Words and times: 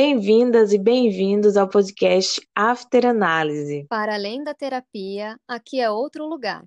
Bem-vindas 0.00 0.72
e 0.72 0.78
bem-vindos 0.78 1.56
ao 1.56 1.68
podcast 1.68 2.40
After 2.54 3.04
Análise. 3.04 3.84
Para 3.88 4.14
além 4.14 4.44
da 4.44 4.54
terapia, 4.54 5.36
aqui 5.48 5.80
é 5.80 5.90
outro 5.90 6.24
lugar. 6.24 6.64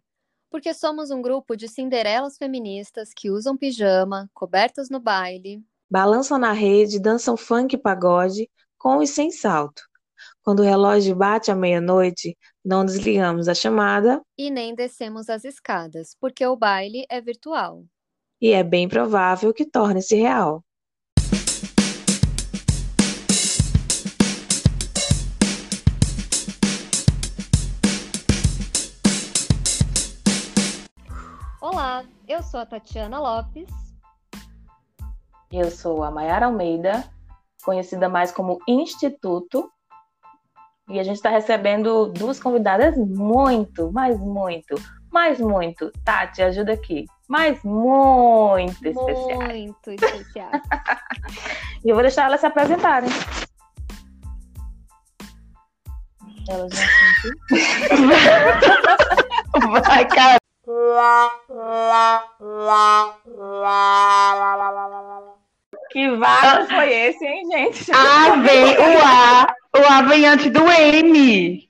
Porque 0.49 0.73
somos 0.73 1.11
um 1.11 1.21
grupo 1.21 1.55
de 1.55 1.69
cinderelas 1.69 2.35
feministas 2.35 3.11
que 3.15 3.31
usam 3.31 3.55
pijama, 3.55 4.29
cobertas 4.33 4.89
no 4.89 4.99
baile, 4.99 5.63
balançam 5.89 6.37
na 6.37 6.51
rede, 6.51 6.99
dançam 6.99 7.37
funk 7.37 7.73
e 7.73 7.79
pagode, 7.79 8.49
com 8.77 9.01
e 9.01 9.07
sem 9.07 9.31
salto. 9.31 9.81
Quando 10.43 10.59
o 10.59 10.65
relógio 10.65 11.15
bate 11.15 11.49
à 11.49 11.55
meia-noite, 11.55 12.37
não 12.65 12.83
desligamos 12.83 13.47
a 13.47 13.53
chamada 13.53 14.21
e 14.37 14.49
nem 14.49 14.75
descemos 14.75 15.29
as 15.29 15.45
escadas, 15.45 16.17
porque 16.19 16.45
o 16.45 16.57
baile 16.57 17.05
é 17.09 17.21
virtual. 17.21 17.85
E 18.41 18.51
é 18.51 18.61
bem 18.61 18.89
provável 18.89 19.53
que 19.53 19.65
torne-se 19.65 20.17
real. 20.17 20.61
Eu 32.31 32.41
sou 32.41 32.61
a 32.61 32.65
Tatiana 32.65 33.19
Lopes. 33.19 33.67
Eu 35.51 35.69
sou 35.69 36.01
a 36.01 36.09
Mayara 36.09 36.45
Almeida, 36.45 37.03
conhecida 37.61 38.07
mais 38.07 38.31
como 38.31 38.57
Instituto. 38.65 39.69
E 40.89 40.97
a 40.97 41.03
gente 41.03 41.17
está 41.17 41.29
recebendo 41.29 42.07
duas 42.07 42.39
convidadas 42.39 42.95
muito, 42.97 43.91
mas 43.91 44.17
muito, 44.17 44.75
mais 45.11 45.41
muito. 45.41 45.91
Tati, 46.05 46.41
ajuda 46.41 46.71
aqui. 46.73 47.05
Mas 47.27 47.61
muito 47.63 48.87
especiais. 48.87 49.63
Muito 49.63 49.91
especiais. 49.91 50.61
e 51.83 51.89
eu 51.89 51.95
vou 51.95 52.01
deixar 52.01 52.25
elas 52.25 52.39
se 52.39 52.45
apresentarem. 52.45 53.09
Elas 56.47 56.71
vão 56.73 56.83
Vai, 59.81 60.07
cara. 60.07 60.40
Que 65.91 66.09
vaga 66.15 66.65
foi 66.67 66.93
esse, 66.93 67.25
hein, 67.25 67.45
gente? 67.51 67.91
A 67.93 68.35
vem, 68.37 68.77
o 68.77 69.05
A, 69.05 69.53
o 69.77 69.93
A 69.93 70.01
vem 70.03 70.25
antes 70.25 70.51
do 70.51 70.69
M. 70.69 71.69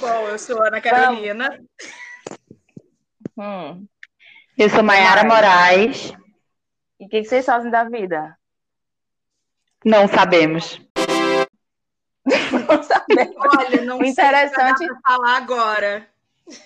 Bom, 0.00 0.28
eu 0.28 0.38
sou 0.38 0.62
Ana 0.62 0.80
Carolina. 0.80 1.62
Hum. 3.36 3.86
Eu 4.56 4.70
sou 4.70 4.82
Mayara 4.82 5.24
Moraes. 5.24 6.12
E 7.00 7.06
o 7.06 7.08
que 7.08 7.24
vocês 7.24 7.44
fazem 7.44 7.70
da 7.70 7.84
vida? 7.84 8.36
Não 9.84 10.06
sabemos. 10.06 10.80
não 12.76 12.82
sabemos. 12.82 13.36
Olha, 13.58 13.82
não 13.82 14.04
interessante 14.04 14.78
sei 14.78 14.88
falar 15.02 15.36
agora. 15.36 16.12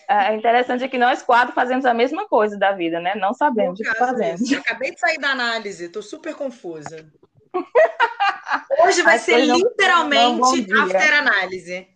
É 0.09 0.35
interessante 0.35 0.85
é 0.85 0.89
que 0.89 0.99
nós 0.99 1.23
quatro 1.23 1.55
fazemos 1.55 1.85
a 1.85 1.95
mesma 1.95 2.27
coisa 2.27 2.59
da 2.59 2.73
vida, 2.73 2.99
né? 3.01 3.15
Não 3.15 3.35
sabemos 3.35 3.79
o 3.79 3.83
que 3.83 3.95
fazemos. 3.95 4.53
Acabei 4.53 4.93
de 4.93 5.01
sair 5.01 5.19
da 5.19 5.31
análise, 5.31 5.85
estou 5.85 6.03
super 6.03 6.35
confusa. 6.35 7.09
Hoje 8.85 9.03
vai 9.03 9.17
As 9.17 9.23
ser 9.23 9.39
literalmente 9.39 10.67
after 10.73 11.15
análise. 11.15 11.89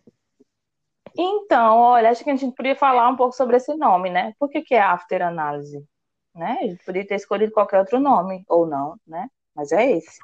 Então, 1.17 1.77
olha, 1.77 2.09
acho 2.09 2.23
que 2.23 2.29
a 2.29 2.35
gente 2.35 2.55
podia 2.55 2.75
falar 2.75 3.09
um 3.09 3.15
pouco 3.15 3.35
sobre 3.35 3.57
esse 3.57 3.73
nome, 3.75 4.09
né? 4.09 4.33
Por 4.39 4.49
que, 4.49 4.61
que 4.61 4.75
é 4.75 4.81
after 4.81 5.21
análise? 5.21 5.83
Né? 6.33 6.57
A 6.61 6.67
gente 6.67 6.83
podia 6.85 7.05
ter 7.05 7.15
escolhido 7.15 7.51
qualquer 7.51 7.79
outro 7.79 7.99
nome, 7.99 8.45
ou 8.47 8.65
não, 8.65 8.97
né? 9.05 9.27
Mas 9.53 9.71
é 9.71 9.91
esse. 9.91 10.19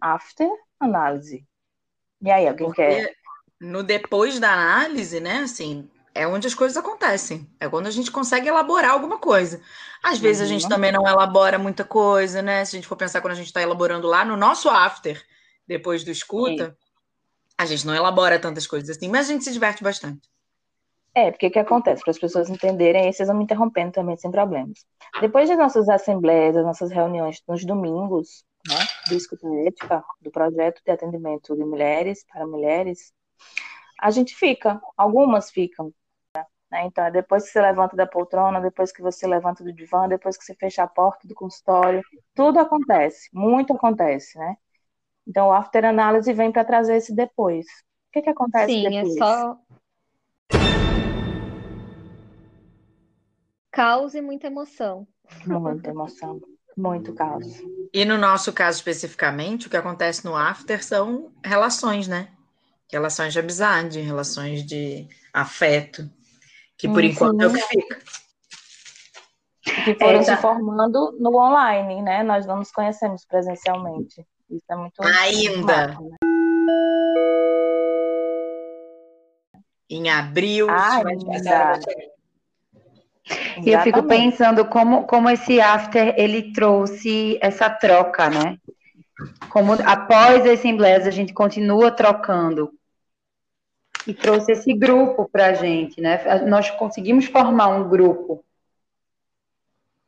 After 0.00 0.48
análise. 0.78 1.44
E 2.20 2.30
aí, 2.30 2.46
alguém 2.46 2.68
Porque 2.68 2.82
quer? 2.82 3.14
No 3.62 3.82
depois 3.82 4.40
da 4.40 4.52
análise, 4.52 5.20
né? 5.20 5.38
Assim, 5.38 5.88
é 6.14 6.26
onde 6.26 6.46
as 6.46 6.54
coisas 6.54 6.76
acontecem. 6.76 7.48
É 7.60 7.68
quando 7.68 7.86
a 7.86 7.90
gente 7.90 8.10
consegue 8.10 8.48
elaborar 8.48 8.90
alguma 8.90 9.18
coisa. 9.18 9.60
Às 10.02 10.18
vezes 10.18 10.40
uhum. 10.40 10.46
a 10.46 10.48
gente 10.48 10.62
uhum. 10.64 10.68
também 10.68 10.92
não 10.92 11.06
elabora 11.06 11.58
muita 11.58 11.84
coisa, 11.84 12.42
né? 12.42 12.64
Se 12.64 12.76
a 12.76 12.78
gente 12.78 12.88
for 12.88 12.96
pensar 12.96 13.20
quando 13.20 13.32
a 13.32 13.36
gente 13.36 13.46
está 13.46 13.62
elaborando 13.62 14.08
lá 14.08 14.24
no 14.24 14.36
nosso 14.36 14.68
after, 14.68 15.22
depois 15.66 16.04
do 16.04 16.10
escuta, 16.10 16.70
Sim. 16.70 16.76
a 17.56 17.66
gente 17.66 17.86
não 17.86 17.94
elabora 17.94 18.38
tantas 18.38 18.66
coisas 18.66 18.90
assim, 18.90 19.08
mas 19.08 19.28
a 19.28 19.32
gente 19.32 19.44
se 19.44 19.52
diverte 19.52 19.82
bastante. 19.82 20.28
É, 21.14 21.30
porque 21.30 21.48
o 21.48 21.50
que 21.50 21.58
acontece? 21.58 22.02
Para 22.02 22.10
as 22.10 22.18
pessoas 22.18 22.48
entenderem, 22.48 23.06
aí 23.06 23.12
vocês 23.12 23.28
vão 23.28 23.36
me 23.36 23.44
interrompendo 23.44 23.92
também 23.92 24.16
sem 24.16 24.30
problemas. 24.30 24.86
Depois 25.20 25.48
das 25.48 25.58
nossas 25.58 25.88
assembleias, 25.88 26.54
das 26.54 26.64
nossas 26.64 26.90
reuniões 26.90 27.42
nos 27.46 27.64
domingos, 27.64 28.44
né, 28.66 28.78
do 29.08 29.14
Escuta 29.14 29.46
Ética, 29.66 30.02
do 30.22 30.30
projeto 30.30 30.80
de 30.84 30.90
atendimento 30.90 31.54
de 31.54 31.64
mulheres 31.64 32.24
para 32.32 32.46
mulheres, 32.46 33.12
a 34.00 34.10
gente 34.10 34.34
fica, 34.34 34.80
algumas 34.96 35.50
ficam. 35.50 35.92
Né? 36.70 36.86
Então, 36.86 37.04
é 37.04 37.10
depois 37.10 37.44
que 37.44 37.50
você 37.50 37.60
levanta 37.60 37.94
da 37.94 38.06
poltrona, 38.06 38.60
depois 38.60 38.90
que 38.90 39.02
você 39.02 39.26
levanta 39.26 39.62
do 39.62 39.72
divã, 39.72 40.08
depois 40.08 40.36
que 40.36 40.44
você 40.44 40.54
fecha 40.54 40.82
a 40.82 40.88
porta 40.88 41.28
do 41.28 41.34
consultório, 41.34 42.02
tudo 42.34 42.58
acontece, 42.58 43.28
muito 43.32 43.74
acontece, 43.74 44.38
né? 44.38 44.56
Então, 45.26 45.48
o 45.48 45.52
after 45.52 45.84
análise 45.84 46.32
vem 46.32 46.50
para 46.50 46.64
trazer 46.64 46.96
esse 46.96 47.14
depois. 47.14 47.66
O 47.66 48.12
que, 48.12 48.22
que 48.22 48.30
acontece 48.30 48.72
Sim, 48.72 48.82
depois? 48.82 49.12
Sim, 49.12 49.18
é 49.18 49.24
só 49.24 49.58
caos 53.70 54.14
e 54.14 54.20
muita 54.20 54.46
emoção. 54.46 55.06
Muita 55.46 55.90
emoção. 55.90 56.40
Muito 56.76 57.14
caos. 57.14 57.46
E 57.92 58.04
no 58.04 58.16
nosso 58.16 58.52
caso 58.52 58.78
especificamente, 58.78 59.66
o 59.66 59.70
que 59.70 59.76
acontece 59.76 60.24
no 60.24 60.34
after 60.34 60.82
são 60.82 61.32
relações, 61.44 62.08
né? 62.08 62.28
Relações 62.92 63.32
de 63.32 63.38
amizade, 63.38 64.00
relações 64.00 64.66
de 64.66 65.08
afeto, 65.32 66.10
que 66.76 66.86
por 66.86 67.02
enquanto 67.02 67.40
é 67.40 67.46
o 67.46 67.52
que 67.54 67.62
fica. 67.62 67.98
Que 69.84 69.94
foram 69.94 70.20
é, 70.20 70.24
tá. 70.24 70.36
se 70.36 70.42
formando 70.42 71.16
no 71.18 71.34
online, 71.36 72.02
né? 72.02 72.22
Nós 72.22 72.44
não 72.44 72.58
nos 72.58 72.70
conhecemos 72.70 73.24
presencialmente. 73.24 74.26
Isso 74.50 74.66
é 74.70 74.76
muito. 74.76 75.02
Ainda. 75.02 75.88
Muito 75.88 76.10
né? 76.10 76.16
Em 79.88 80.10
abril. 80.10 80.66
Ah, 80.68 81.00
é. 81.00 82.12
E 83.64 83.70
eu 83.70 83.80
fico 83.80 84.02
pensando 84.02 84.66
como, 84.66 85.06
como 85.06 85.30
esse 85.30 85.60
after 85.60 86.14
ele 86.18 86.52
trouxe 86.52 87.38
essa 87.40 87.70
troca, 87.70 88.28
né? 88.28 88.58
Como 89.48 89.72
após 89.84 90.44
a 90.44 90.52
assembleia 90.52 90.98
a 90.98 91.10
gente 91.10 91.32
continua 91.32 91.90
trocando 91.90 92.70
e 94.06 94.14
trouxe 94.14 94.52
esse 94.52 94.72
grupo 94.72 95.28
para 95.28 95.46
a 95.46 95.52
gente, 95.54 96.00
né? 96.00 96.40
Nós 96.46 96.70
conseguimos 96.70 97.26
formar 97.26 97.68
um 97.68 97.88
grupo 97.88 98.44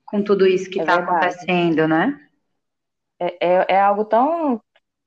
com 0.05 0.22
tudo 0.22 0.47
isso 0.47 0.71
que 0.71 0.81
está 0.81 0.94
é 0.94 0.97
acontecendo, 0.97 1.88
né? 1.88 2.21
É, 3.19 3.27
é, 3.41 3.66
é, 3.75 3.81
algo 3.81 4.05
tão, 4.05 4.60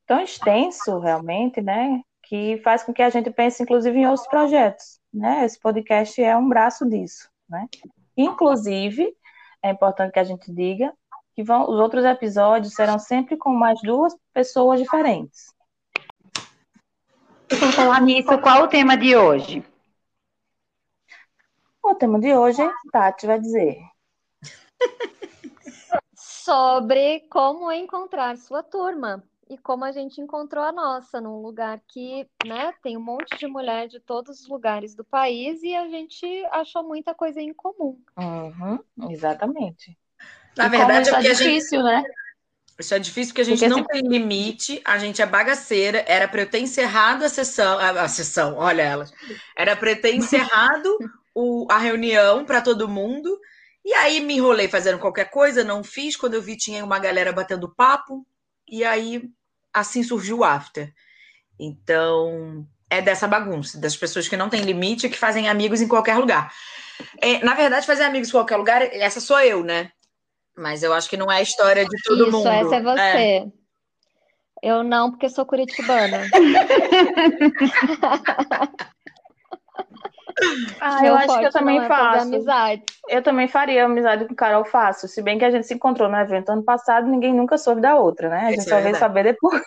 tão 0.05 0.21
extenso, 0.21 0.99
realmente, 0.99 1.61
né? 1.61 2.01
Que 2.23 2.57
faz 2.63 2.83
com 2.83 2.93
que 2.93 3.01
a 3.01 3.09
gente 3.09 3.29
pense, 3.31 3.63
inclusive, 3.63 3.97
em 3.97 4.07
outros 4.07 4.27
projetos, 4.27 4.99
né? 5.13 5.45
Esse 5.45 5.59
podcast 5.59 6.21
é 6.21 6.35
um 6.35 6.47
braço 6.47 6.87
disso, 6.87 7.29
né? 7.49 7.67
Inclusive, 8.15 9.13
é 9.63 9.69
importante 9.69 10.13
que 10.13 10.19
a 10.19 10.23
gente 10.23 10.51
diga 10.51 10.93
que 11.35 11.43
vão, 11.43 11.69
os 11.69 11.79
outros 11.79 12.03
episódios 12.03 12.73
serão 12.73 12.97
sempre 12.97 13.37
com 13.37 13.51
mais 13.51 13.79
duas 13.83 14.15
pessoas 14.33 14.79
diferentes. 14.79 15.53
Vamos 17.49 17.75
falar 17.75 18.01
nisso, 18.01 18.37
qual 18.41 18.63
o 18.63 18.67
tema 18.67 18.97
de 18.97 19.15
hoje? 19.15 19.63
O 21.81 21.95
tema 21.95 22.19
de 22.19 22.33
hoje, 22.33 22.61
Tati 22.91 23.25
vai 23.25 23.39
dizer. 23.39 23.79
Sobre 26.15 27.21
como 27.29 27.71
encontrar 27.71 28.37
sua 28.37 28.61
turma 28.61 29.23
e 29.49 29.57
como 29.57 29.85
a 29.85 29.91
gente 29.91 30.19
encontrou 30.19 30.63
a 30.63 30.71
nossa 30.73 31.21
num 31.21 31.41
lugar 31.41 31.79
que, 31.87 32.27
né, 32.45 32.73
tem 32.83 32.97
um 32.97 33.01
monte 33.01 33.37
de 33.37 33.47
mulher 33.47 33.87
de 33.87 33.99
todos 33.99 34.41
os 34.41 34.47
lugares 34.49 34.93
do 34.93 35.05
país 35.05 35.63
e 35.63 35.73
a 35.73 35.87
gente 35.87 36.25
achou 36.51 36.83
muita 36.83 37.13
coisa 37.13 37.41
em 37.41 37.53
comum. 37.53 37.97
Uhum, 38.17 39.09
exatamente. 39.09 39.97
Na 40.57 40.65
e 40.65 40.69
verdade, 40.69 41.09
é, 41.09 41.13
é 41.13 41.19
difícil, 41.21 41.81
gente... 41.81 41.83
né? 41.83 42.03
Isso 42.79 42.93
é 42.93 42.99
difícil 42.99 43.33
porque 43.33 43.41
a 43.41 43.45
gente 43.45 43.59
porque 43.59 43.69
não 43.69 43.79
assim... 43.79 44.01
tem 44.01 44.07
limite, 44.07 44.81
a 44.85 44.97
gente 44.97 45.21
é 45.21 45.25
bagaceira. 45.25 46.03
Era 46.07 46.27
para 46.27 46.41
eu 46.41 46.49
ter 46.49 46.59
encerrado 46.59 47.23
a 47.25 47.29
sessão, 47.29 47.79
a, 47.79 47.89
a 47.89 48.07
sessão, 48.07 48.55
olha 48.55 48.83
elas. 48.83 49.11
Era 49.55 49.75
para 49.75 49.91
eu 49.91 50.01
ter 50.01 50.13
encerrado 50.13 50.97
o, 51.33 51.67
a 51.71 51.77
reunião 51.77 52.45
para 52.45 52.61
todo 52.61 52.87
mundo. 52.87 53.39
E 53.83 53.93
aí 53.93 54.19
me 54.19 54.35
enrolei 54.35 54.67
fazendo 54.67 54.99
qualquer 54.99 55.29
coisa, 55.31 55.63
não 55.63 55.83
fiz. 55.83 56.15
Quando 56.15 56.35
eu 56.35 56.41
vi, 56.41 56.55
tinha 56.55 56.83
uma 56.85 56.99
galera 56.99 57.31
batendo 57.31 57.73
papo. 57.73 58.25
E 58.69 58.83
aí 58.83 59.23
assim 59.73 60.03
surgiu 60.03 60.39
o 60.39 60.43
after. 60.43 60.93
Então, 61.59 62.67
é 62.89 63.01
dessa 63.01 63.27
bagunça, 63.27 63.79
das 63.79 63.95
pessoas 63.95 64.27
que 64.27 64.37
não 64.37 64.49
têm 64.49 64.61
limite 64.61 65.07
e 65.07 65.09
que 65.09 65.17
fazem 65.17 65.49
amigos 65.49 65.81
em 65.81 65.87
qualquer 65.87 66.17
lugar. 66.17 66.53
É, 67.21 67.43
na 67.43 67.53
verdade, 67.53 67.85
fazer 67.85 68.03
amigos 68.03 68.29
em 68.29 68.31
qualquer 68.31 68.57
lugar, 68.57 68.81
essa 68.81 69.19
sou 69.19 69.39
eu, 69.39 69.63
né? 69.63 69.91
Mas 70.57 70.81
eu 70.81 70.91
acho 70.91 71.07
que 71.07 71.17
não 71.17 71.31
é 71.31 71.37
a 71.37 71.41
história 71.41 71.85
de 71.85 72.03
todo 72.03 72.23
Isso, 72.23 72.31
mundo. 72.31 72.47
essa 72.47 72.75
é 72.75 72.81
você. 72.81 73.51
Eu 74.63 74.83
não, 74.83 75.11
porque 75.11 75.29
sou 75.29 75.45
curitibana. 75.45 76.23
Ah, 80.79 81.03
eu 81.03 81.15
acho 81.15 81.39
que 81.39 81.45
eu 81.45 81.51
também 81.51 81.79
é 81.79 81.87
faço. 81.87 82.27
amizade. 82.27 82.83
Eu 83.09 83.23
também 83.23 83.47
faria 83.47 83.85
amizade 83.85 84.25
com 84.25 84.35
Carol 84.35 84.63
fácil. 84.65 85.07
Se 85.07 85.21
bem 85.21 85.39
que 85.39 85.45
a 85.45 85.49
gente 85.49 85.65
se 85.65 85.73
encontrou 85.73 86.07
no 86.07 86.15
evento 86.15 86.51
ano 86.51 86.63
passado, 86.63 87.07
ninguém 87.07 87.33
nunca 87.33 87.57
soube 87.57 87.81
da 87.81 87.95
outra, 87.95 88.29
né? 88.29 88.41
A 88.41 88.49
gente 88.51 88.59
Isso 88.59 88.69
é 88.69 88.69
só 88.69 88.75
veio 88.75 88.93
verdade. 88.93 88.99
saber 88.99 89.23
depois. 89.23 89.63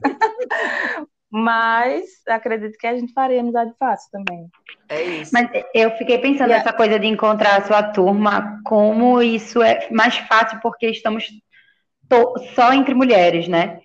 Mas 1.36 2.04
acredito 2.28 2.78
que 2.78 2.86
a 2.86 2.96
gente 2.96 3.12
faria 3.12 3.40
amizade 3.40 3.72
fácil 3.76 4.08
também. 4.12 4.48
É 4.88 5.02
isso. 5.02 5.32
Mas 5.34 5.50
eu 5.74 5.90
fiquei 5.96 6.16
pensando 6.18 6.50
nessa 6.50 6.72
coisa 6.72 6.96
de 6.96 7.08
encontrar 7.08 7.56
a 7.56 7.64
sua 7.64 7.82
turma, 7.82 8.60
como 8.64 9.20
isso 9.20 9.60
é 9.60 9.88
mais 9.90 10.16
fácil 10.16 10.60
porque 10.62 10.86
estamos 10.88 11.26
só 12.54 12.72
entre 12.72 12.94
mulheres, 12.94 13.48
né? 13.48 13.80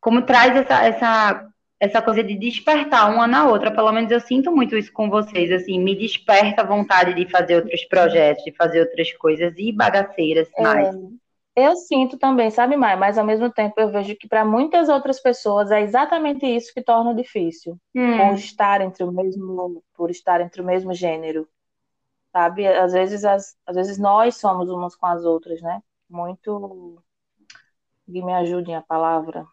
Como 0.00 0.22
traz 0.22 0.54
essa, 0.54 0.84
essa, 0.84 1.48
essa 1.80 2.00
coisa 2.00 2.22
de 2.22 2.38
despertar 2.38 3.12
uma 3.12 3.26
na 3.26 3.44
outra. 3.48 3.72
Pelo 3.72 3.90
menos 3.90 4.12
eu 4.12 4.20
sinto 4.20 4.52
muito 4.52 4.76
isso 4.76 4.92
com 4.92 5.10
vocês, 5.10 5.50
assim, 5.50 5.80
me 5.80 5.96
desperta 5.96 6.62
a 6.62 6.66
vontade 6.66 7.12
de 7.12 7.28
fazer 7.28 7.56
outros 7.56 7.84
projetos, 7.86 8.44
de 8.44 8.52
fazer 8.52 8.78
outras 8.78 9.12
coisas 9.14 9.52
e 9.58 9.72
bagaceiras 9.72 10.46
mais. 10.60 10.94
Eu 11.56 11.76
sinto 11.76 12.18
também, 12.18 12.50
sabe, 12.50 12.76
Mai? 12.76 12.96
Mas 12.96 13.16
ao 13.18 13.24
mesmo 13.24 13.50
tempo 13.52 13.80
eu 13.80 13.90
vejo 13.90 14.16
que 14.16 14.28
para 14.28 14.44
muitas 14.44 14.88
outras 14.88 15.20
pessoas 15.20 15.70
é 15.70 15.80
exatamente 15.80 16.44
isso 16.46 16.72
que 16.74 16.82
torna 16.82 17.14
difícil. 17.14 17.78
Hum, 17.94 18.16
Por 18.16 18.34
estar 18.34 18.80
entre 18.80 19.04
o 19.04 19.12
mesmo, 19.12 19.82
por 19.94 20.10
estar 20.10 20.40
entre 20.40 20.60
o 20.62 20.64
mesmo 20.64 20.92
gênero. 20.94 21.48
Sabe? 22.32 22.66
Às 22.68 22.92
vezes, 22.92 23.24
as, 23.24 23.56
às 23.66 23.76
vezes 23.76 23.98
nós 23.98 24.36
somos 24.36 24.68
umas 24.70 24.96
com 24.96 25.06
as 25.06 25.24
outras, 25.24 25.62
né? 25.62 25.82
Muito. 26.10 27.02
Que 28.06 28.22
me 28.22 28.32
ajudem 28.32 28.74
a 28.76 28.80
palavra. 28.82 29.46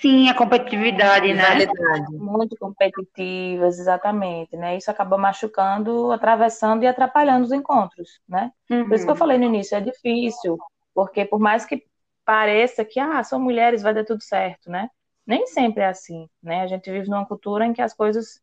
Sim, 0.00 0.28
a 0.28 0.34
competitividade, 0.34 1.32
né? 1.34 1.42
Rivalidade. 1.54 2.06
muito 2.18 2.56
competitivas, 2.58 3.78
exatamente, 3.78 4.56
né? 4.56 4.76
Isso 4.76 4.90
acaba 4.90 5.16
machucando, 5.18 6.10
atravessando 6.12 6.82
e 6.82 6.86
atrapalhando 6.86 7.44
os 7.44 7.52
encontros, 7.52 8.20
né? 8.28 8.52
Por 8.88 8.94
isso 8.94 9.04
que 9.04 9.10
eu 9.10 9.14
Uhum. 9.14 9.18
falei 9.18 9.38
no 9.38 9.44
início, 9.44 9.76
é 9.76 9.80
difícil, 9.80 10.58
porque 10.98 11.24
por 11.24 11.38
mais 11.38 11.64
que 11.64 11.84
pareça 12.24 12.84
que, 12.84 12.98
ah, 12.98 13.22
são 13.22 13.38
mulheres, 13.40 13.82
vai 13.82 13.94
dar 13.94 14.04
tudo 14.04 14.20
certo, 14.20 14.68
né? 14.68 14.90
Nem 15.24 15.46
sempre 15.46 15.84
é 15.84 15.86
assim, 15.86 16.28
né? 16.42 16.62
A 16.62 16.66
gente 16.66 16.90
vive 16.90 17.08
numa 17.08 17.24
cultura 17.24 17.64
em 17.64 17.72
que 17.72 17.80
as 17.80 17.94
coisas 17.94 18.40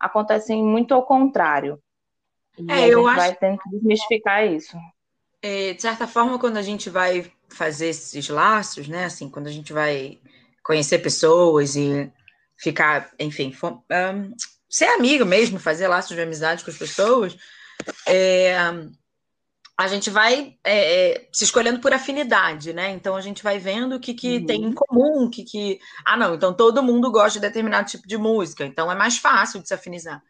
acontecem 0.00 0.64
muito 0.64 0.92
ao 0.94 1.06
contrário. 1.06 1.80
E 2.58 2.82
É, 2.82 2.84
a 2.84 2.90
gente 2.90 3.14
acho- 3.14 3.14
vai 3.14 3.36
tendo 3.36 3.58
que 3.60 3.70
desmistificar 3.70 4.44
isso. 4.46 4.76
É, 5.42 5.74
de 5.74 5.82
certa 5.82 6.06
forma, 6.06 6.38
quando 6.38 6.56
a 6.56 6.62
gente 6.62 6.88
vai 6.88 7.30
fazer 7.50 7.88
esses 7.88 8.28
laços, 8.28 8.88
né? 8.88 9.04
Assim, 9.04 9.28
quando 9.28 9.46
a 9.46 9.50
gente 9.52 9.72
vai 9.72 10.18
conhecer 10.64 10.98
pessoas 11.00 11.76
e 11.76 12.10
ficar, 12.58 13.12
enfim, 13.18 13.52
fo- 13.52 13.82
ahn, 13.90 14.32
ser 14.70 14.86
amigo 14.86 15.24
mesmo, 15.26 15.58
fazer 15.60 15.86
laços 15.88 16.16
de 16.16 16.22
amizade 16.22 16.64
com 16.64 16.70
as 16.70 16.78
pessoas, 16.78 17.36
é, 18.08 18.56
a 19.76 19.88
gente 19.88 20.08
vai 20.08 20.56
é, 20.62 21.12
é, 21.12 21.28
se 21.32 21.44
escolhendo 21.44 21.80
por 21.80 21.92
afinidade, 21.92 22.72
né? 22.72 22.90
Então 22.90 23.16
a 23.16 23.20
gente 23.20 23.42
vai 23.42 23.58
vendo 23.58 23.96
o 23.96 24.00
que, 24.00 24.14
que 24.14 24.36
Uhum. 24.38 24.46
tem 24.46 24.64
em 24.64 24.72
comum, 24.72 25.24
o 25.24 25.30
que, 25.30 25.42
que. 25.42 25.80
Ah, 26.04 26.16
não, 26.16 26.34
então 26.34 26.54
todo 26.54 26.82
mundo 26.82 27.10
gosta 27.10 27.40
de 27.40 27.46
determinado 27.46 27.88
tipo 27.88 28.06
de 28.06 28.16
música, 28.16 28.64
então 28.64 28.90
é 28.90 28.94
mais 28.94 29.18
fácil 29.18 29.60
de 29.60 29.66
se 29.66 29.74
afinizar. 29.74 30.22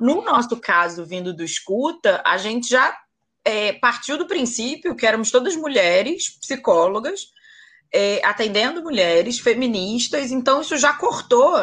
No 0.00 0.22
nosso 0.22 0.56
caso, 0.58 1.04
vindo 1.04 1.34
do 1.34 1.44
escuta, 1.44 2.22
a 2.24 2.38
gente 2.38 2.68
já 2.68 2.96
é, 3.44 3.74
partiu 3.74 4.16
do 4.16 4.26
princípio 4.26 4.96
que 4.96 5.06
éramos 5.06 5.30
todas 5.30 5.54
mulheres, 5.54 6.30
psicólogas, 6.40 7.26
é, 7.92 8.24
atendendo 8.24 8.82
mulheres, 8.82 9.38
feministas, 9.38 10.32
então 10.32 10.62
isso 10.62 10.76
já 10.78 10.94
cortou 10.94 11.54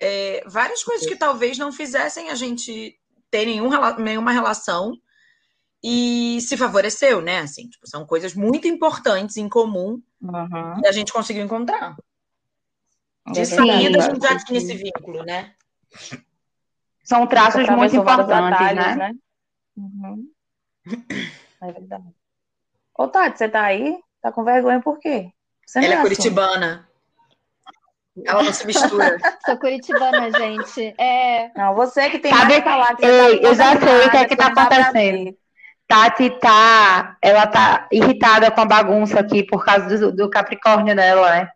é, 0.00 0.44
várias 0.46 0.84
coisas 0.84 1.06
que 1.06 1.16
talvez 1.16 1.58
não 1.58 1.72
fizessem 1.72 2.30
a 2.30 2.36
gente 2.36 2.96
ter 3.28 3.44
nenhum, 3.44 3.68
nenhuma 3.98 4.30
relação 4.30 4.96
e 5.82 6.38
se 6.42 6.56
favoreceu, 6.56 7.20
né? 7.20 7.40
Assim, 7.40 7.68
tipo, 7.68 7.86
são 7.88 8.04
coisas 8.06 8.34
muito 8.34 8.66
importantes 8.68 9.36
em 9.36 9.48
comum 9.48 10.00
Uhum. 10.22 10.80
que 10.80 10.86
a 10.86 10.92
gente 10.92 11.12
conseguiu 11.12 11.42
encontrar. 11.44 11.96
De 13.32 13.40
É 13.40 13.44
saída, 13.44 13.98
a 13.98 14.00
gente 14.10 14.22
já 14.22 14.36
tinha 14.44 14.58
esse 14.58 14.74
vínculo, 14.74 15.22
né? 15.24 15.54
São 17.04 17.26
traços 17.26 17.66
muito 17.68 17.96
importantes, 17.96 18.52
atalhos, 18.52 18.96
né? 18.96 19.12
Uhum. 19.76 20.30
É 21.62 21.72
verdade. 21.72 22.04
Ô, 22.98 23.08
Tati, 23.08 23.38
você 23.38 23.48
tá 23.48 23.62
aí? 23.62 23.98
Tá 24.20 24.30
com 24.30 24.44
vergonha 24.44 24.80
por 24.80 24.98
quê? 24.98 25.30
Você 25.66 25.78
Ela 25.78 25.86
é 25.86 25.92
assim. 25.94 26.02
curitibana. 26.02 26.88
Ela 28.24 28.42
não 28.42 28.52
se 28.52 28.66
mistura. 28.66 29.16
Sou 29.46 29.56
curitibana, 29.56 30.30
gente. 30.30 30.94
É, 30.98 31.50
Não, 31.56 31.74
você 31.74 32.10
que 32.10 32.18
tem 32.18 32.32
Sabe- 32.34 32.52
mais 32.60 32.64
falar 32.64 32.96
que 32.96 33.02
você 33.06 33.08
Ei, 33.30 33.40
tá 33.40 33.48
eu 33.48 33.54
já 33.54 33.80
sei 33.80 34.06
o 34.06 34.10
que 34.10 34.16
é 34.16 34.24
que 34.26 34.36
tá 34.36 34.46
acontecendo. 34.48 35.38
Tati 35.90 36.30
tá, 36.38 37.16
ela 37.20 37.46
tá 37.48 37.88
irritada 37.90 38.48
com 38.50 38.60
a 38.60 38.64
bagunça 38.64 39.18
aqui 39.18 39.42
por 39.42 39.64
causa 39.64 39.98
do, 39.98 40.12
do 40.14 40.30
Capricórnio 40.30 40.94
dela, 40.94 41.28
né? 41.30 41.50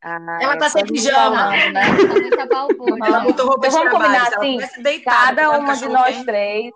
Ah, 0.00 0.38
Ela 0.40 0.56
tá 0.56 0.68
sem 0.68 0.86
pijama. 0.86 1.36
falando, 1.36 1.72
né? 1.72 1.82
tá. 2.46 3.06
Ela 3.08 3.20
botou 3.20 3.46
roupa 3.48 3.66
Então 3.66 3.82
de 3.82 3.88
vamos 3.88 3.90
trabalho. 3.90 3.90
combinar 3.90 4.26
ela 4.26 4.36
assim, 4.36 4.58
deitada, 4.82 5.42
Cada 5.42 5.58
uma 5.58 5.74
de 5.76 5.88
nós 5.88 6.22
três, 6.24 6.70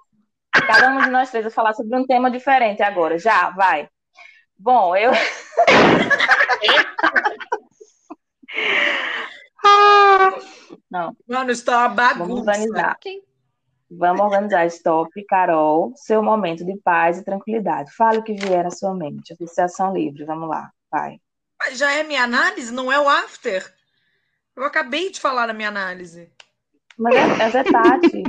cada 0.67 0.88
uma 0.88 1.02
de 1.02 1.11
nós 1.11 1.31
três 1.31 1.44
vai 1.44 1.52
falar 1.52 1.73
sobre 1.75 1.97
um 1.97 2.05
tema 2.05 2.29
diferente 2.31 2.82
agora. 2.82 3.17
Já, 3.17 3.50
vai. 3.50 3.88
Bom, 4.58 4.96
eu 4.96 5.12
não, 10.91 11.17
Mano, 11.29 11.50
isso 11.50 11.64
tá 11.64 11.79
uma 11.79 11.88
vamos 11.88 12.19
bagunça. 12.19 12.50
organizar. 12.50 12.96
Quem- 13.00 13.23
Vamos 13.91 14.21
organizar. 14.21 14.67
Stop, 14.67 15.11
Carol, 15.27 15.93
seu 15.97 16.23
momento 16.23 16.65
de 16.65 16.77
paz 16.79 17.19
e 17.19 17.25
tranquilidade. 17.25 17.93
Fale 17.95 18.19
o 18.19 18.23
que 18.23 18.35
vier 18.35 18.65
à 18.67 18.71
sua 18.71 18.95
mente. 18.95 19.33
Associação 19.33 19.93
livre, 19.93 20.25
vamos 20.25 20.49
lá, 20.49 20.71
vai. 20.91 21.19
Mas 21.59 21.77
já 21.79 21.93
é 21.93 22.03
minha 22.03 22.23
análise, 22.23 22.73
não 22.73 22.91
é 22.91 22.99
o 22.99 23.09
after. 23.09 23.63
Eu 24.57 24.65
acabei 24.65 25.11
de 25.11 25.21
falar 25.21 25.47
na 25.47 25.53
minha 25.53 25.69
análise. 25.69 26.31
Mas 26.99 27.15
é, 27.17 27.27
mas 27.27 27.55
é 27.55 27.65
Tati. 27.65 28.23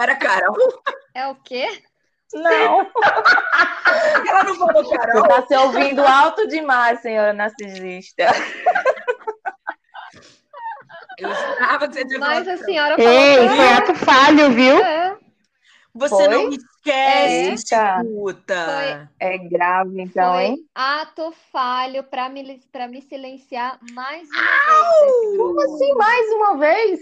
Era 0.00 0.16
Carol? 0.16 0.56
É 1.14 1.26
o 1.26 1.34
quê? 1.36 1.82
Não, 2.34 2.90
Ela 4.26 4.44
não 4.44 4.54
falou 4.54 4.88
Carol. 4.88 5.20
você 5.20 5.28
está 5.28 5.46
se 5.46 5.56
ouvindo 5.56 6.00
alto 6.02 6.48
demais, 6.48 7.00
senhora 7.00 7.32
narcisista. 7.34 8.24
Eu 11.22 11.34
jurava 11.34 11.88
que 11.88 11.94
você 11.94 12.06
tinha 12.06 12.18
Mas 12.20 12.48
a 12.48 12.56
senhora 12.58 12.96
falou 12.96 13.12
Ei, 13.12 13.48
foi 13.48 13.68
ato 13.68 13.94
falho, 13.94 14.50
viu? 14.50 14.76
é. 14.84 15.16
Você 15.94 16.14
Foi? 16.14 16.28
não 16.28 16.48
me 16.48 16.56
esquece, 16.56 17.50
Eita. 17.74 18.02
escuta. 18.02 19.10
É 19.20 19.36
grave, 19.36 20.00
então, 20.00 20.32
Foi 20.32 20.42
hein? 20.44 20.56
ato 20.74 21.34
falho 21.52 22.02
para 22.02 22.30
me, 22.30 22.58
pra 22.72 22.88
me 22.88 23.02
silenciar 23.02 23.78
mais 23.92 24.26
uma 24.30 24.40
vez. 24.40 25.02
nesse 25.02 25.36
grupo. 25.36 25.54
Como 25.54 25.60
assim, 25.60 25.94
mais 25.94 26.30
uma 26.32 26.56
vez? 26.56 27.00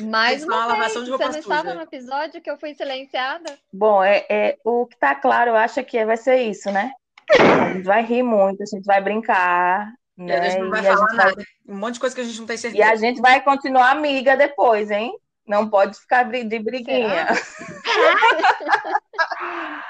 Mais 0.00 0.42
é 0.42 0.46
uma 0.46 0.54
uma 0.56 0.66
vez. 0.66 0.78
lavação 0.78 1.04
de 1.04 1.10
Você 1.10 1.28
não 1.28 1.38
estava 1.38 1.74
no 1.74 1.80
episódio 1.82 2.40
que 2.42 2.50
eu 2.50 2.58
fui 2.58 2.74
silenciada? 2.74 3.58
Bom, 3.72 4.02
é, 4.04 4.26
é, 4.28 4.58
o 4.64 4.86
que 4.86 4.96
tá 4.98 5.14
claro, 5.14 5.50
eu 5.50 5.56
acho 5.56 5.82
que 5.84 6.04
vai 6.04 6.16
ser 6.18 6.42
isso, 6.42 6.70
né? 6.70 6.92
A 7.38 7.72
gente 7.72 7.84
vai 7.84 8.02
rir 8.04 8.22
muito, 8.22 8.62
a 8.62 8.66
gente 8.66 8.84
vai 8.84 9.00
brincar, 9.00 9.90
E 10.18 10.22
a 10.22 10.24
né? 10.40 10.50
gente 10.50 10.62
não 10.62 10.70
vai 10.70 10.80
E 10.80 10.84
falar 10.84 10.96
gente 11.08 11.16
vai- 11.16 11.26
nada. 11.26 11.44
Um 11.68 11.76
monte 11.76 11.94
de 11.94 12.00
coisa 12.00 12.14
que 12.14 12.20
a 12.20 12.24
gente 12.24 12.38
não 12.40 12.46
tem 12.46 12.54
E 12.54 12.58
certeza. 12.58 12.90
a 12.90 12.96
gente 12.96 13.20
vai 13.20 13.40
continuar 13.40 13.90
amiga 13.90 14.36
depois, 14.36 14.90
hein? 14.90 15.12
Não 15.46 15.68
pode 15.68 15.98
ficar 15.98 16.24
de 16.24 16.58
briguinha. 16.58 17.28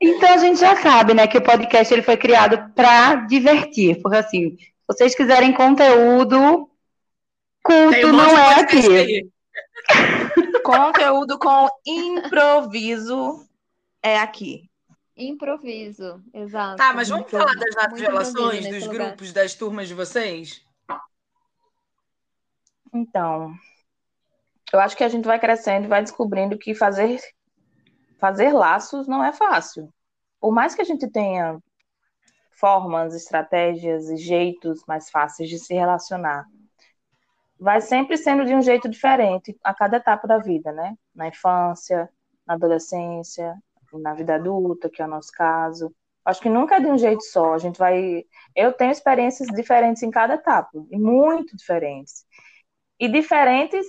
Então 0.00 0.32
a 0.32 0.36
gente 0.36 0.60
já 0.60 0.76
sabe, 0.76 1.12
né, 1.12 1.26
que 1.26 1.38
o 1.38 1.42
podcast 1.42 1.92
ele 1.92 2.04
foi 2.04 2.16
criado 2.16 2.72
para 2.72 3.16
divertir, 3.26 4.00
porque 4.00 4.16
assim, 4.18 4.56
se 4.56 4.72
vocês 4.86 5.12
quiserem 5.12 5.52
conteúdo, 5.52 6.70
culto 7.64 8.06
um 8.06 8.12
não 8.12 8.38
é 8.38 8.60
aqui. 8.60 9.28
Conteúdo 10.62 11.36
com 11.38 11.68
improviso 11.84 13.44
é 14.00 14.20
aqui. 14.20 14.67
Improviso, 15.18 16.22
exato. 16.32 16.76
Tá, 16.76 16.94
mas 16.94 17.08
vamos 17.08 17.28
falar 17.28 17.52
das 17.56 18.00
relações, 18.00 18.60
dos 18.60 18.70
nesse 18.70 18.86
lugar. 18.86 19.08
grupos, 19.08 19.32
das 19.32 19.52
turmas 19.52 19.88
de 19.88 19.94
vocês? 19.94 20.64
Então, 22.94 23.52
eu 24.72 24.78
acho 24.78 24.96
que 24.96 25.02
a 25.02 25.08
gente 25.08 25.24
vai 25.24 25.40
crescendo 25.40 25.86
e 25.86 25.88
vai 25.88 26.02
descobrindo 26.02 26.56
que 26.56 26.72
fazer, 26.72 27.20
fazer 28.20 28.52
laços 28.52 29.08
não 29.08 29.24
é 29.24 29.32
fácil. 29.32 29.92
Por 30.40 30.52
mais 30.52 30.76
que 30.76 30.82
a 30.82 30.84
gente 30.84 31.10
tenha 31.10 31.58
formas, 32.52 33.12
estratégias 33.12 34.08
e 34.08 34.16
jeitos 34.16 34.84
mais 34.86 35.10
fáceis 35.10 35.50
de 35.50 35.58
se 35.58 35.74
relacionar, 35.74 36.46
vai 37.58 37.80
sempre 37.80 38.16
sendo 38.16 38.44
de 38.44 38.54
um 38.54 38.62
jeito 38.62 38.88
diferente 38.88 39.58
a 39.64 39.74
cada 39.74 39.96
etapa 39.96 40.28
da 40.28 40.38
vida, 40.38 40.70
né? 40.70 40.96
Na 41.12 41.26
infância, 41.26 42.08
na 42.46 42.54
adolescência, 42.54 43.60
na 43.94 44.14
vida 44.14 44.34
adulta, 44.34 44.90
que 44.90 45.00
é 45.00 45.04
o 45.04 45.08
nosso 45.08 45.30
caso. 45.32 45.94
Acho 46.24 46.40
que 46.40 46.50
nunca 46.50 46.76
é 46.76 46.80
de 46.80 46.86
um 46.86 46.98
jeito 46.98 47.22
só. 47.22 47.54
A 47.54 47.58
gente 47.58 47.78
vai. 47.78 48.24
Eu 48.54 48.72
tenho 48.72 48.90
experiências 48.90 49.48
diferentes 49.48 50.02
em 50.02 50.10
cada 50.10 50.34
etapa, 50.34 50.70
e 50.90 50.98
muito 50.98 51.56
diferentes. 51.56 52.26
E 53.00 53.08
diferentes 53.08 53.86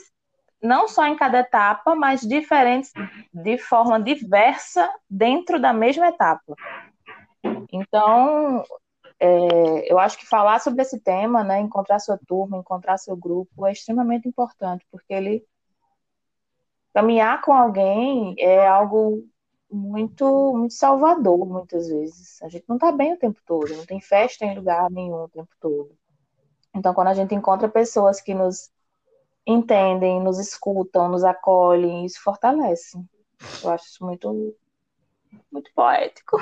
não 0.62 0.88
só 0.88 1.06
em 1.06 1.15
cada 1.15 1.39
etapa, 1.39 1.96
mas 1.96 2.22
diferentes 2.22 2.91
de 3.34 3.58
forma 3.58 4.00
diversa 4.00 4.89
dentro 5.10 5.60
da 5.60 5.74
mesma 5.74 6.10
etapa. 6.10 6.53
Então, 7.72 8.63
é, 9.20 9.91
eu 9.91 10.00
acho 10.00 10.18
que 10.18 10.25
falar 10.25 10.60
sobre 10.60 10.82
esse 10.82 11.00
tema, 11.00 11.44
né, 11.44 11.60
encontrar 11.60 12.00
sua 12.00 12.18
turma, 12.27 12.58
encontrar 12.58 12.98
seu 12.98 13.15
grupo, 13.15 13.65
é 13.65 13.72
extremamente 13.72 14.27
importante, 14.27 14.86
porque 14.91 15.13
ele 15.13 15.46
caminhar 16.94 17.41
com 17.41 17.53
alguém 17.53 18.36
é 18.38 18.68
algo 18.68 19.24
muito, 19.71 20.53
muito 20.55 20.73
salvador, 20.73 21.45
muitas 21.45 21.88
vezes. 21.88 22.41
A 22.41 22.49
gente 22.49 22.65
não 22.67 22.75
está 22.75 22.91
bem 22.91 23.13
o 23.13 23.17
tempo 23.17 23.39
todo, 23.45 23.75
não 23.75 23.85
tem 23.85 24.01
festa 24.01 24.45
em 24.45 24.55
lugar 24.55 24.89
nenhum 24.89 25.23
o 25.23 25.29
tempo 25.29 25.49
todo. 25.59 25.95
Então, 26.75 26.93
quando 26.93 27.09
a 27.09 27.13
gente 27.13 27.35
encontra 27.35 27.69
pessoas 27.69 28.21
que 28.21 28.33
nos 28.33 28.71
entendem, 29.45 30.21
nos 30.21 30.39
escutam, 30.39 31.09
nos 31.09 31.23
acolhem, 31.23 32.05
isso 32.05 32.21
fortalece. 32.21 32.97
Eu 33.63 33.69
acho 33.71 33.85
isso 33.85 34.03
muito, 34.03 34.55
muito 35.51 35.71
poético. 35.73 36.38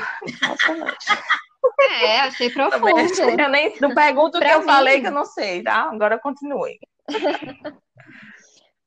É, 2.02 2.22
achei 2.22 2.50
profundo. 2.50 2.88
Eu 3.40 3.50
nem 3.50 3.80
não 3.80 3.94
pergunto 3.94 4.38
o 4.38 4.42
que 4.42 4.48
eu 4.48 4.64
falei 4.64 5.00
que 5.00 5.08
eu 5.08 5.12
não 5.12 5.26
sei, 5.26 5.64
tá? 5.64 5.90
Agora 5.92 6.20
continue. 6.20 6.80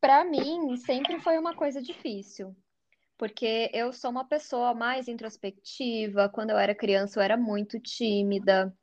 Para 0.00 0.24
mim, 0.24 0.76
sempre 0.78 1.20
foi 1.20 1.38
uma 1.38 1.54
coisa 1.54 1.80
difícil 1.80 2.54
porque 3.20 3.70
eu 3.74 3.92
sou 3.92 4.10
uma 4.10 4.24
pessoa 4.24 4.72
mais 4.72 5.06
introspectiva. 5.06 6.30
Quando 6.30 6.48
eu 6.48 6.56
era 6.56 6.74
criança, 6.74 7.18
eu 7.18 7.22
era 7.22 7.36
muito 7.36 7.78
tímida. 7.78 8.74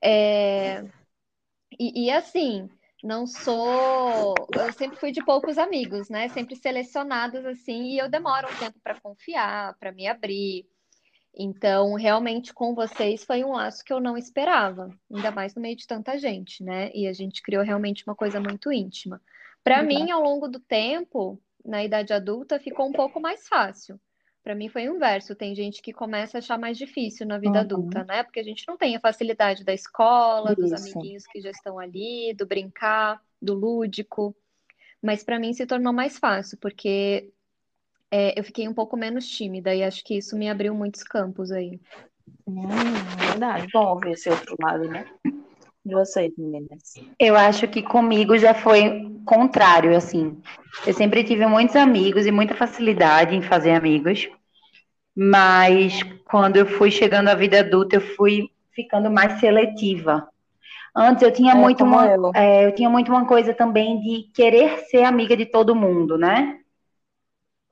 É... 0.00 0.84
E, 1.76 2.04
e, 2.06 2.10
assim, 2.12 2.70
não 3.02 3.26
sou. 3.26 4.36
Eu 4.54 4.72
sempre 4.72 4.96
fui 4.96 5.10
de 5.10 5.24
poucos 5.24 5.58
amigos, 5.58 6.08
né? 6.08 6.28
Sempre 6.28 6.54
selecionados 6.54 7.44
assim, 7.44 7.94
e 7.94 7.98
eu 7.98 8.08
demoro 8.08 8.46
um 8.48 8.58
tempo 8.60 8.78
para 8.80 9.00
confiar, 9.00 9.76
para 9.76 9.90
me 9.90 10.06
abrir. 10.06 10.64
Então, 11.36 11.94
realmente, 11.94 12.54
com 12.54 12.76
vocês 12.76 13.24
foi 13.24 13.42
um 13.42 13.54
laço 13.54 13.82
que 13.84 13.92
eu 13.92 13.98
não 13.98 14.16
esperava, 14.16 14.88
ainda 15.12 15.32
mais 15.32 15.52
no 15.56 15.62
meio 15.62 15.74
de 15.74 15.86
tanta 15.86 16.16
gente, 16.16 16.62
né? 16.62 16.92
E 16.94 17.08
a 17.08 17.12
gente 17.12 17.42
criou 17.42 17.64
realmente 17.64 18.04
uma 18.06 18.14
coisa 18.14 18.38
muito 18.38 18.70
íntima. 18.70 19.20
Para 19.64 19.82
mim, 19.82 20.12
ao 20.12 20.22
longo 20.22 20.46
do 20.46 20.60
tempo, 20.60 21.42
na 21.64 21.84
idade 21.84 22.12
adulta 22.12 22.58
ficou 22.58 22.86
um 22.86 22.92
pouco 22.92 23.20
mais 23.20 23.48
fácil. 23.48 23.98
Para 24.42 24.54
mim 24.54 24.68
foi 24.68 24.88
o 24.88 24.96
inverso. 24.96 25.36
Tem 25.36 25.54
gente 25.54 25.80
que 25.80 25.92
começa 25.92 26.38
a 26.38 26.40
achar 26.40 26.58
mais 26.58 26.76
difícil 26.76 27.26
na 27.26 27.38
vida 27.38 27.58
uhum. 27.58 27.60
adulta, 27.60 28.04
né? 28.04 28.24
Porque 28.24 28.40
a 28.40 28.42
gente 28.42 28.66
não 28.66 28.76
tem 28.76 28.96
a 28.96 29.00
facilidade 29.00 29.64
da 29.64 29.72
escola, 29.72 30.52
Isso. 30.52 30.60
dos 30.60 30.72
amiguinhos 30.72 31.24
que 31.26 31.40
já 31.40 31.50
estão 31.50 31.78
ali, 31.78 32.34
do 32.34 32.44
brincar, 32.44 33.22
do 33.40 33.54
lúdico. 33.54 34.34
Mas 35.00 35.22
para 35.22 35.38
mim 35.38 35.52
se 35.52 35.66
tornou 35.66 35.92
mais 35.92 36.18
fácil, 36.18 36.58
porque 36.58 37.32
é, 38.10 38.38
eu 38.38 38.44
fiquei 38.44 38.68
um 38.68 38.74
pouco 38.74 38.96
menos 38.96 39.28
tímida 39.28 39.74
e 39.74 39.82
acho 39.82 40.04
que 40.04 40.16
isso 40.16 40.36
me 40.36 40.50
abriu 40.50 40.74
muitos 40.74 41.02
campos 41.04 41.52
aí. 41.52 41.80
Hum, 42.46 42.66
verdade. 43.30 43.68
Bom 43.72 43.98
ver 44.00 44.12
esse 44.12 44.28
outro 44.28 44.56
lado, 44.60 44.88
né? 44.88 45.06
De 45.84 45.94
vocês, 45.94 46.32
meninas? 46.38 46.94
Eu 47.18 47.36
acho 47.36 47.66
que 47.66 47.82
comigo 47.82 48.38
já 48.38 48.54
foi 48.54 49.10
contrário, 49.24 49.96
assim. 49.96 50.40
Eu 50.86 50.92
sempre 50.92 51.24
tive 51.24 51.46
muitos 51.46 51.74
amigos 51.76 52.26
e 52.26 52.30
muita 52.30 52.54
facilidade 52.54 53.34
em 53.34 53.42
fazer 53.42 53.72
amigos, 53.72 54.28
mas 55.16 56.00
quando 56.24 56.56
eu 56.56 56.66
fui 56.66 56.90
chegando 56.90 57.28
à 57.28 57.34
vida 57.34 57.60
adulta, 57.60 57.96
eu 57.96 58.00
fui 58.00 58.48
ficando 58.74 59.10
mais 59.10 59.40
seletiva. 59.40 60.28
Antes 60.94 61.22
eu 61.22 61.32
tinha 61.32 61.52
é, 61.52 61.56
muito 61.56 61.82
uma, 61.84 62.06
eu. 62.06 62.30
É, 62.34 62.66
eu 62.66 62.74
tinha 62.74 62.88
muito 62.88 63.10
uma 63.10 63.26
coisa 63.26 63.52
também 63.52 64.00
de 64.00 64.30
querer 64.34 64.78
ser 64.90 65.04
amiga 65.04 65.36
de 65.36 65.46
todo 65.46 65.74
mundo, 65.74 66.16
né? 66.16 66.58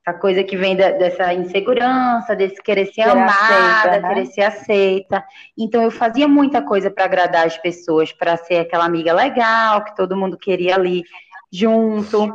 Essa 0.05 0.17
coisa 0.17 0.43
que 0.43 0.57
vem 0.57 0.75
da, 0.75 0.91
dessa 0.91 1.31
insegurança, 1.31 2.35
desse 2.35 2.61
querer 2.61 2.87
ser, 2.87 3.03
ser 3.03 3.09
amada, 3.09 3.31
aceita, 3.31 3.99
né? 3.99 4.07
querer 4.07 4.25
ser 4.25 4.41
aceita. 4.41 5.23
Então 5.55 5.83
eu 5.83 5.91
fazia 5.91 6.27
muita 6.27 6.61
coisa 6.61 6.89
para 6.89 7.05
agradar 7.05 7.45
as 7.45 7.57
pessoas, 7.57 8.11
para 8.11 8.35
ser 8.35 8.57
aquela 8.57 8.85
amiga 8.85 9.13
legal 9.13 9.83
que 9.83 9.95
todo 9.95 10.17
mundo 10.17 10.37
queria 10.37 10.75
ali 10.75 11.03
junto. 11.51 12.33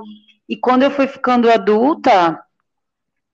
E 0.48 0.56
quando 0.56 0.84
eu 0.84 0.90
fui 0.92 1.08
ficando 1.08 1.50
adulta 1.50 2.40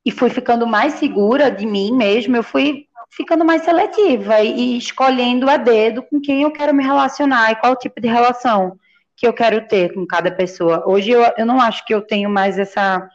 e 0.04 0.10
fui 0.10 0.30
ficando 0.30 0.66
mais 0.66 0.94
segura 0.94 1.50
de 1.50 1.66
mim 1.66 1.92
mesma, 1.92 2.38
eu 2.38 2.42
fui 2.42 2.86
ficando 3.10 3.44
mais 3.44 3.62
seletiva 3.62 4.40
e, 4.40 4.74
e 4.74 4.78
escolhendo 4.78 5.48
a 5.50 5.58
dedo 5.58 6.02
com 6.02 6.18
quem 6.20 6.42
eu 6.42 6.50
quero 6.50 6.74
me 6.74 6.82
relacionar 6.82 7.52
e 7.52 7.56
qual 7.56 7.76
tipo 7.76 8.00
de 8.00 8.08
relação 8.08 8.78
que 9.14 9.26
eu 9.26 9.32
quero 9.34 9.68
ter 9.68 9.92
com 9.92 10.06
cada 10.06 10.30
pessoa. 10.30 10.82
Hoje 10.86 11.10
eu, 11.10 11.22
eu 11.36 11.44
não 11.44 11.60
acho 11.60 11.84
que 11.84 11.94
eu 11.94 12.00
tenho 12.00 12.30
mais 12.30 12.58
essa 12.58 13.06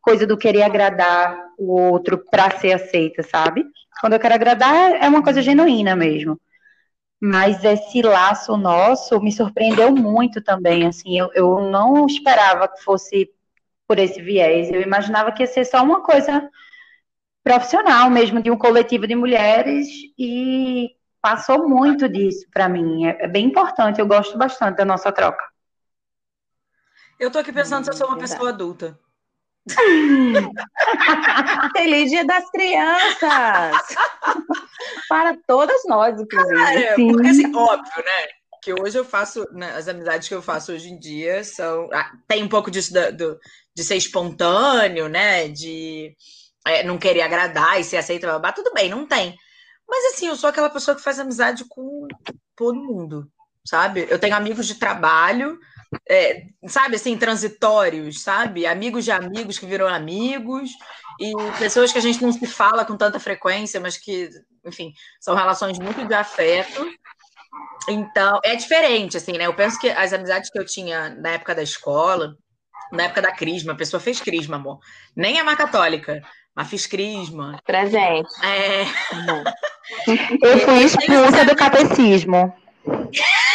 coisa 0.00 0.26
do 0.26 0.36
querer 0.36 0.62
agradar 0.62 1.36
o 1.58 1.72
outro 1.72 2.18
para 2.30 2.50
ser 2.58 2.72
aceita, 2.72 3.22
sabe? 3.22 3.64
Quando 4.00 4.12
eu 4.14 4.20
quero 4.20 4.34
agradar, 4.34 4.92
é 4.92 5.08
uma 5.08 5.22
coisa 5.22 5.42
genuína 5.42 5.96
mesmo. 5.96 6.40
Mas 7.20 7.64
esse 7.64 8.00
laço 8.00 8.56
nosso 8.56 9.20
me 9.20 9.32
surpreendeu 9.32 9.92
muito 9.92 10.40
também, 10.40 10.86
assim, 10.86 11.18
eu, 11.18 11.30
eu 11.34 11.60
não 11.60 12.06
esperava 12.06 12.68
que 12.68 12.82
fosse 12.82 13.28
por 13.88 13.98
esse 13.98 14.20
viés, 14.20 14.70
eu 14.70 14.82
imaginava 14.82 15.32
que 15.32 15.42
ia 15.42 15.46
ser 15.46 15.64
só 15.64 15.82
uma 15.82 16.02
coisa 16.02 16.48
profissional 17.42 18.08
mesmo, 18.10 18.40
de 18.40 18.50
um 18.50 18.58
coletivo 18.58 19.06
de 19.06 19.16
mulheres, 19.16 19.88
e 20.16 20.90
passou 21.20 21.68
muito 21.68 22.08
disso 22.08 22.46
para 22.52 22.68
mim, 22.68 23.06
é, 23.06 23.24
é 23.24 23.26
bem 23.26 23.46
importante, 23.46 23.98
eu 23.98 24.06
gosto 24.06 24.38
bastante 24.38 24.76
da 24.76 24.84
nossa 24.84 25.10
troca. 25.10 25.42
Eu 27.18 27.32
tô 27.32 27.38
aqui 27.38 27.52
pensando 27.52 27.82
se 27.82 27.90
eu 27.90 27.94
sou 27.96 28.06
uma 28.06 28.18
pessoa 28.18 28.50
adulta. 28.50 28.96
Feliz 31.76 32.10
Dia 32.10 32.24
das 32.24 32.50
Crianças! 32.50 33.96
Para 35.08 35.36
todas 35.46 35.82
nós, 35.86 36.20
inclusive. 36.20 36.54
Cara, 36.54 36.94
porque 36.96 37.28
assim, 37.28 37.54
óbvio, 37.54 38.04
né? 38.04 38.28
Que 38.62 38.72
hoje 38.72 38.98
eu 38.98 39.04
faço, 39.04 39.46
né, 39.52 39.72
as 39.76 39.88
amizades 39.88 40.28
que 40.28 40.34
eu 40.34 40.42
faço 40.42 40.72
hoje 40.72 40.90
em 40.90 40.98
dia 40.98 41.44
são. 41.44 41.88
Ah, 41.92 42.12
tem 42.26 42.42
um 42.42 42.48
pouco 42.48 42.70
disso 42.70 42.92
do, 42.92 43.16
do, 43.16 43.38
de 43.74 43.84
ser 43.84 43.96
espontâneo, 43.96 45.08
né? 45.08 45.48
De 45.48 46.14
é, 46.66 46.82
não 46.82 46.98
querer 46.98 47.22
agradar 47.22 47.80
e 47.80 47.84
ser 47.84 47.96
aceita, 47.96 48.38
mas 48.38 48.54
tudo 48.54 48.72
bem, 48.72 48.90
não 48.90 49.06
tem. 49.06 49.36
Mas 49.88 50.12
assim, 50.12 50.26
eu 50.26 50.36
sou 50.36 50.50
aquela 50.50 50.68
pessoa 50.68 50.94
que 50.94 51.02
faz 51.02 51.18
amizade 51.18 51.64
com 51.66 52.06
todo 52.54 52.82
mundo, 52.82 53.30
sabe? 53.64 54.06
Eu 54.10 54.18
tenho 54.18 54.36
amigos 54.36 54.66
de 54.66 54.74
trabalho 54.74 55.58
é, 56.08 56.44
sabe, 56.66 56.96
assim, 56.96 57.16
transitórios, 57.16 58.22
sabe? 58.22 58.66
Amigos 58.66 59.04
de 59.04 59.10
amigos 59.10 59.58
que 59.58 59.66
viram 59.66 59.86
amigos, 59.88 60.70
e 61.18 61.32
pessoas 61.58 61.92
que 61.92 61.98
a 61.98 62.02
gente 62.02 62.22
não 62.22 62.32
se 62.32 62.46
fala 62.46 62.84
com 62.84 62.96
tanta 62.96 63.18
frequência, 63.18 63.80
mas 63.80 63.96
que, 63.96 64.28
enfim, 64.64 64.92
são 65.20 65.34
relações 65.34 65.78
muito 65.78 66.06
de 66.06 66.14
afeto. 66.14 66.86
Então, 67.88 68.38
é 68.44 68.54
diferente, 68.54 69.16
assim, 69.16 69.32
né? 69.32 69.46
Eu 69.46 69.54
penso 69.54 69.78
que 69.80 69.88
as 69.88 70.12
amizades 70.12 70.50
que 70.50 70.58
eu 70.58 70.64
tinha 70.64 71.10
na 71.10 71.30
época 71.30 71.54
da 71.54 71.62
escola, 71.62 72.36
na 72.92 73.04
época 73.04 73.22
da 73.22 73.32
Crisma, 73.32 73.72
a 73.72 73.76
pessoa 73.76 74.00
fez 74.00 74.20
Crisma, 74.20 74.56
amor. 74.56 74.78
Nem 75.16 75.38
é 75.38 75.42
mais 75.42 75.58
católica, 75.58 76.22
mas 76.54 76.68
fiz 76.68 76.86
Crisma. 76.86 77.60
Presente. 77.64 78.28
É. 78.44 78.82
Eu 80.42 80.58
fui 80.60 80.78
expulsa 80.84 81.44
do 81.44 81.56
catecismo. 81.56 82.54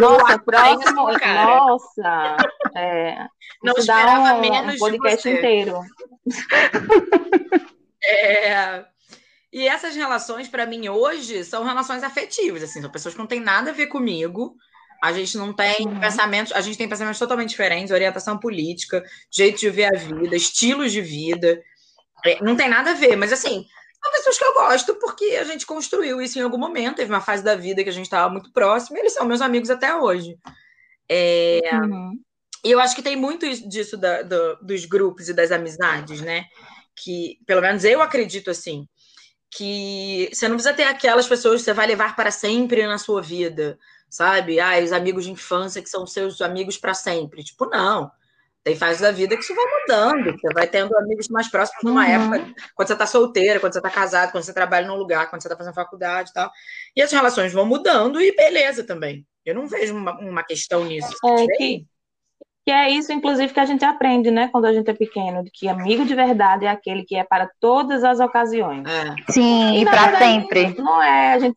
Nossa, 0.00 0.38
próximo. 0.38 1.10
Nossa. 1.12 2.36
É, 2.76 3.26
não 3.62 3.74
esperava 3.76 4.34
um, 4.34 4.40
menos 4.40 4.74
um 4.76 4.78
podcast 4.78 5.28
inteiro. 5.28 5.80
É, 8.02 8.84
e 9.52 9.68
essas 9.68 9.94
relações, 9.94 10.48
para 10.48 10.64
mim, 10.64 10.88
hoje, 10.88 11.44
são 11.44 11.64
relações 11.64 12.02
afetivas, 12.02 12.62
assim, 12.62 12.80
são 12.80 12.90
pessoas 12.90 13.14
que 13.14 13.20
não 13.20 13.26
têm 13.26 13.40
nada 13.40 13.70
a 13.70 13.74
ver 13.74 13.88
comigo. 13.88 14.54
A 15.02 15.12
gente 15.12 15.36
não 15.36 15.52
tem 15.52 15.86
uhum. 15.86 15.98
pensamentos, 15.98 16.52
a 16.52 16.60
gente 16.60 16.78
tem 16.78 16.88
pensamentos 16.88 17.18
totalmente 17.18 17.50
diferentes, 17.50 17.90
orientação 17.90 18.38
política, 18.38 19.02
jeito 19.30 19.58
de 19.58 19.70
ver 19.70 19.86
a 19.86 19.98
vida, 19.98 20.36
estilos 20.36 20.92
de 20.92 21.00
vida. 21.00 21.60
É, 22.24 22.42
não 22.42 22.54
tem 22.54 22.68
nada 22.68 22.90
a 22.90 22.94
ver, 22.94 23.16
mas 23.16 23.32
assim, 23.32 23.66
são 24.02 24.12
pessoas 24.12 24.38
que 24.38 24.44
eu 24.44 24.54
gosto 24.54 24.94
porque 24.94 25.24
a 25.40 25.44
gente 25.44 25.66
construiu 25.66 26.20
isso 26.22 26.38
em 26.38 26.42
algum 26.42 26.58
momento. 26.58 26.96
Teve 26.96 27.12
uma 27.12 27.20
fase 27.20 27.42
da 27.42 27.54
vida 27.54 27.82
que 27.82 27.90
a 27.90 27.92
gente 27.92 28.06
estava 28.06 28.30
muito 28.30 28.52
próximo 28.52 28.96
e 28.96 29.00
eles 29.00 29.12
são 29.12 29.26
meus 29.26 29.40
amigos 29.40 29.70
até 29.70 29.94
hoje. 29.94 30.38
É... 31.08 31.60
Uhum. 31.74 32.18
E 32.64 32.70
eu 32.70 32.80
acho 32.80 32.94
que 32.94 33.02
tem 33.02 33.16
muito 33.16 33.46
disso 33.68 33.96
da, 33.96 34.22
do, 34.22 34.56
dos 34.62 34.84
grupos 34.84 35.28
e 35.28 35.34
das 35.34 35.50
amizades, 35.50 36.20
né? 36.20 36.44
Que, 36.94 37.38
pelo 37.46 37.62
menos 37.62 37.84
eu 37.84 38.02
acredito 38.02 38.50
assim, 38.50 38.86
que 39.50 40.30
você 40.32 40.46
não 40.46 40.56
precisa 40.56 40.74
ter 40.74 40.84
aquelas 40.84 41.26
pessoas 41.26 41.60
que 41.60 41.64
você 41.64 41.72
vai 41.72 41.86
levar 41.86 42.14
para 42.14 42.30
sempre 42.30 42.86
na 42.86 42.98
sua 42.98 43.22
vida, 43.22 43.78
sabe? 44.10 44.60
Ah, 44.60 44.78
os 44.78 44.92
amigos 44.92 45.24
de 45.24 45.30
infância 45.30 45.82
que 45.82 45.88
são 45.88 46.06
seus 46.06 46.40
amigos 46.40 46.76
para 46.76 46.94
sempre. 46.94 47.42
Tipo, 47.42 47.66
não. 47.66 48.10
Tem 48.62 48.76
fases 48.76 49.00
da 49.00 49.10
vida 49.10 49.36
que 49.36 49.42
isso 49.42 49.54
vai 49.54 49.64
mudando. 49.64 50.38
Você 50.38 50.52
vai 50.52 50.66
tendo 50.66 50.96
amigos 50.98 51.28
mais 51.28 51.50
próximos 51.50 51.82
numa 51.82 52.04
uhum. 52.04 52.34
época, 52.34 52.54
quando 52.74 52.88
você 52.88 52.92
está 52.92 53.06
solteira, 53.06 53.58
quando 53.58 53.72
você 53.72 53.78
está 53.78 53.90
casado, 53.90 54.32
quando 54.32 54.44
você 54.44 54.52
trabalha 54.52 54.86
num 54.86 54.96
lugar, 54.96 55.30
quando 55.30 55.40
você 55.40 55.48
está 55.48 55.56
fazendo 55.56 55.74
faculdade 55.74 56.30
e 56.30 56.32
tal. 56.34 56.50
E 56.94 57.00
as 57.00 57.10
relações 57.10 57.52
vão 57.52 57.64
mudando 57.64 58.20
e 58.20 58.34
beleza 58.36 58.84
também. 58.84 59.26
Eu 59.44 59.54
não 59.54 59.66
vejo 59.66 59.96
uma, 59.96 60.18
uma 60.18 60.42
questão 60.42 60.84
nisso. 60.84 61.10
É, 61.24 61.46
que, 61.56 61.86
que 62.64 62.70
é 62.70 62.90
isso, 62.90 63.12
inclusive, 63.12 63.52
que 63.52 63.60
a 63.60 63.64
gente 63.64 63.84
aprende, 63.84 64.30
né, 64.30 64.48
quando 64.48 64.66
a 64.66 64.72
gente 64.72 64.88
é 64.90 64.94
pequeno, 64.94 65.42
de 65.42 65.50
que 65.50 65.68
amigo 65.68 66.04
de 66.04 66.14
verdade 66.14 66.66
é 66.66 66.68
aquele 66.68 67.04
que 67.04 67.16
é 67.16 67.24
para 67.24 67.50
todas 67.58 68.04
as 68.04 68.20
ocasiões. 68.20 68.84
É. 68.86 69.32
Sim, 69.32 69.76
e, 69.76 69.82
e 69.82 69.84
para 69.84 70.18
sempre. 70.18 70.74
Não 70.78 71.02
é, 71.02 71.32
a 71.32 71.38
gente. 71.38 71.56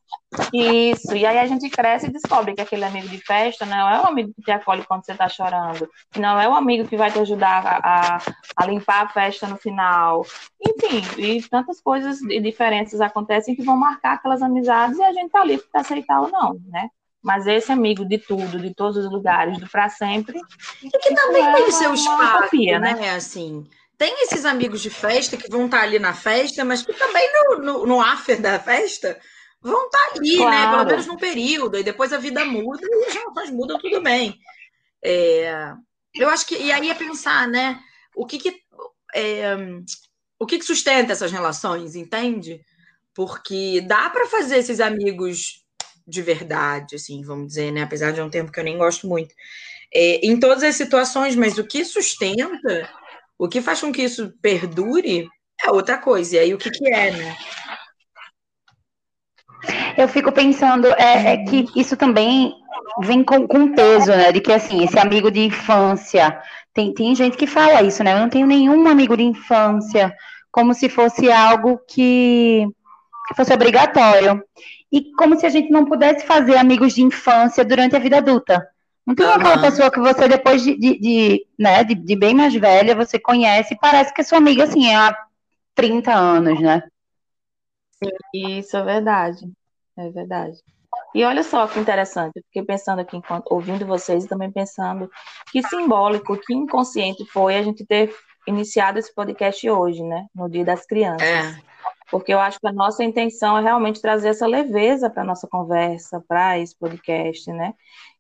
Isso, 0.52 1.16
e 1.16 1.26
aí 1.26 1.38
a 1.38 1.46
gente 1.46 1.70
cresce 1.70 2.08
e 2.08 2.12
descobre 2.12 2.56
que 2.56 2.62
aquele 2.62 2.84
amigo 2.84 3.08
de 3.08 3.20
festa 3.20 3.68
não 3.68 3.88
é 3.88 4.02
o 4.02 4.08
amigo 4.08 4.32
que 4.36 4.42
te 4.42 4.52
acolhe 4.52 4.84
quando 4.84 5.06
você 5.06 5.12
está 5.12 5.30
chorando, 5.30 5.88
não 6.18 6.40
é 6.40 6.50
o 6.50 6.56
amigo 6.56 6.88
que 6.88 6.98
vai 6.98 7.12
te 7.12 7.20
ajudar 7.20 7.64
a, 7.64 8.16
a, 8.16 8.18
a, 8.56 8.66
limpar 8.66 9.04
a 9.04 9.10
festa 9.10 9.48
no 9.48 9.58
final. 9.58 10.26
Enfim, 10.60 11.22
e 11.22 11.42
tantas 11.44 11.80
coisas 11.80 12.20
e 12.22 12.40
diferenças 12.40 13.00
acontecem 13.00 13.56
que 13.56 13.62
vão 13.62 13.78
marcar 13.78 14.14
aquelas 14.14 14.42
amizades 14.42 14.98
e 14.98 15.04
a 15.04 15.14
gente 15.14 15.30
tá 15.30 15.42
ali 15.42 15.60
para 15.72 15.82
aceitar 15.82 16.22
ou 16.22 16.32
não, 16.32 16.60
né? 16.68 16.90
Mas 17.24 17.48
esse 17.48 17.72
amigo 17.72 18.04
de 18.04 18.18
tudo, 18.18 18.60
de 18.60 18.76
todos 18.76 18.98
os 18.98 19.10
lugares, 19.10 19.58
do 19.58 19.70
para 19.70 19.88
sempre. 19.88 20.38
E 20.84 20.90
que 20.90 21.16
também 21.16 21.42
é 21.42 21.54
tem 21.54 21.64
o 21.64 21.72
seu 21.72 21.94
espaço, 21.94 22.38
utopia, 22.40 22.80
né? 22.80 22.94
né? 22.96 23.12
Assim, 23.12 23.66
tem 23.98 24.24
esses 24.24 24.44
amigos 24.44 24.82
de 24.82 24.90
festa 24.90 25.38
que 25.38 25.50
vão 25.50 25.66
estar 25.66 25.78
tá 25.78 25.84
ali 25.84 26.00
na 26.00 26.14
festa, 26.14 26.66
mas 26.66 26.82
que 26.82 26.94
também 26.94 27.32
no, 27.32 27.60
no, 27.60 27.86
no 27.86 28.02
after 28.02 28.42
da 28.42 28.60
festa 28.60 29.18
vão 29.62 29.86
estar 29.86 29.98
tá 29.98 30.12
ali, 30.18 30.36
claro. 30.36 30.52
né? 30.52 30.72
Pelo 30.76 30.86
menos 30.86 31.08
num 31.08 31.16
período, 31.16 31.78
e 31.78 31.84
depois 31.84 32.12
a 32.12 32.18
vida 32.18 32.44
muda 32.44 32.86
e 32.86 33.06
as 33.06 33.14
relações 33.14 33.50
mudam, 33.52 33.80
tudo 33.80 34.02
bem. 34.02 34.38
É, 35.02 35.74
eu 36.14 36.30
acho 36.30 36.46
que. 36.46 36.56
E 36.56 36.74
aí 36.74 36.90
é 36.90 36.94
pensar, 36.94 37.48
né? 37.48 37.80
O 38.14 38.26
que 38.26 38.38
que. 38.38 38.62
É, 39.16 39.56
o 40.38 40.46
que, 40.46 40.60
que 40.60 40.66
sustenta 40.66 41.14
essas 41.14 41.32
relações, 41.32 41.96
entende? 41.96 42.62
Porque 43.14 43.80
dá 43.88 44.10
para 44.10 44.28
fazer 44.28 44.58
esses 44.58 44.82
amigos 44.82 45.63
de 46.08 46.22
verdade, 46.22 46.96
assim, 46.96 47.24
vamos 47.24 47.48
dizer, 47.48 47.72
né? 47.72 47.84
Apesar 47.84 48.12
de 48.12 48.22
um 48.22 48.30
tempo 48.30 48.52
que 48.52 48.60
eu 48.60 48.64
nem 48.64 48.78
gosto 48.78 49.08
muito. 49.08 49.34
É, 49.94 50.26
em 50.26 50.40
todas 50.40 50.64
as 50.64 50.76
situações, 50.76 51.36
mas 51.36 51.58
o 51.58 51.64
que 51.64 51.86
sustenta, 51.86 52.90
o 53.38 53.48
que 53.48 53.62
faz 53.62 53.82
com 53.82 53.92
que 53.92 54.04
isso 54.04 54.34
perdure 54.42 55.28
é 55.64 55.72
outra 55.72 55.98
coisa. 55.98 56.36
E 56.36 56.40
aí 56.40 56.54
o 56.54 56.58
que, 56.58 56.70
que 56.70 56.94
é, 56.94 57.12
né? 57.12 57.36
Eu 59.98 60.08
fico 60.08 60.32
pensando 60.32 60.88
é, 60.88 61.34
é 61.34 61.38
que 61.46 61.68
isso 61.76 61.96
também 61.96 62.54
vem 63.02 63.24
com, 63.24 63.48
com 63.48 63.74
peso, 63.74 64.12
né? 64.12 64.32
De 64.32 64.42
que 64.42 64.52
assim, 64.52 64.84
esse 64.84 65.00
amigo 65.00 65.32
de 65.32 65.42
infância. 65.42 66.42
Tem, 66.74 66.94
tem 66.94 67.14
gente 67.16 67.38
que 67.38 67.46
fala 67.46 67.84
isso, 67.84 68.04
né? 68.04 68.14
Eu 68.14 68.20
não 68.20 68.30
tenho 68.30 68.48
nenhum 68.48 68.88
amigo 68.88 69.16
de 69.16 69.24
infância, 69.24 70.14
como 70.52 70.74
se 70.74 70.90
fosse 70.90 71.32
algo 71.32 71.80
que, 71.88 72.68
que 73.28 73.36
fosse 73.36 73.54
obrigatório 73.54 74.44
e 74.94 75.12
como 75.14 75.36
se 75.36 75.44
a 75.44 75.50
gente 75.50 75.72
não 75.72 75.86
pudesse 75.86 76.24
fazer 76.24 76.56
amigos 76.56 76.94
de 76.94 77.02
infância 77.02 77.66
durante 77.66 77.96
a 77.96 78.00
vida 78.00 78.18
adulta. 78.18 78.64
Não 79.06 79.16
tem 79.16 79.26
uhum. 79.26 79.34
aquela 79.34 79.60
pessoa 79.60 79.90
que 79.90 80.00
você, 80.00 80.28
depois 80.28 80.62
de, 80.62 80.78
de, 80.78 81.00
de 81.00 81.48
né, 81.58 81.84
de, 81.84 81.96
de, 81.96 82.16
bem 82.16 82.36
mais 82.36 82.54
velha, 82.54 82.96
você 82.96 83.18
conhece 83.18 83.74
e 83.74 83.78
parece 83.78 84.14
que 84.14 84.22
é 84.22 84.24
sua 84.24 84.38
amiga, 84.38 84.66
assim, 84.66 84.94
há 84.94 85.18
30 85.74 86.14
anos, 86.14 86.62
né? 86.62 86.84
Isso 88.36 88.78
é 88.78 88.84
verdade. 88.84 89.52
É 89.98 90.10
verdade. 90.12 90.58
E 91.16 91.24
olha 91.24 91.42
só 91.42 91.68
que 91.68 91.80
interessante, 91.80 92.34
eu 92.36 92.44
fiquei 92.44 92.64
pensando 92.64 93.00
aqui, 93.00 93.18
enquanto, 93.18 93.52
ouvindo 93.52 93.88
vocês, 93.88 94.26
e 94.26 94.28
também 94.28 94.52
pensando 94.52 95.10
que 95.52 95.64
simbólico, 95.64 96.38
que 96.38 96.54
inconsciente 96.54 97.26
foi 97.26 97.56
a 97.56 97.64
gente 97.64 97.84
ter 97.84 98.14
iniciado 98.48 99.00
esse 99.00 99.14
podcast 99.14 99.68
hoje, 99.68 100.04
né? 100.04 100.28
No 100.36 100.48
Dia 100.48 100.64
das 100.64 100.86
Crianças. 100.86 101.28
É 101.28 101.73
porque 102.14 102.32
eu 102.32 102.40
acho 102.40 102.60
que 102.60 102.68
a 102.68 102.72
nossa 102.72 103.04
intenção 103.04 103.58
é 103.58 103.62
realmente 103.64 104.00
trazer 104.00 104.28
essa 104.28 104.46
leveza 104.46 105.10
para 105.10 105.24
a 105.24 105.26
nossa 105.26 105.48
conversa, 105.48 106.24
para 106.28 106.60
esse 106.60 106.78
podcast, 106.78 107.52
né? 107.52 107.74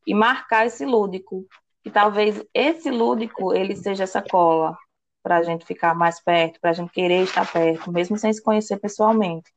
E 0.07 0.15
marcar 0.15 0.65
esse 0.65 0.83
lúdico. 0.83 1.45
E 1.85 1.91
talvez 1.91 2.43
esse 2.55 2.89
lúdico 2.89 3.53
ele 3.53 3.75
seja 3.75 4.05
essa 4.05 4.19
cola 4.19 4.75
para 5.21 5.37
a 5.37 5.43
gente 5.43 5.63
ficar 5.63 5.93
mais 5.93 6.19
perto, 6.19 6.59
para 6.59 6.71
a 6.71 6.73
gente 6.73 6.91
querer 6.91 7.21
estar 7.23 7.45
perto, 7.53 7.91
mesmo 7.91 8.17
sem 8.17 8.33
se 8.33 8.41
conhecer 8.41 8.79
pessoalmente. 8.79 9.53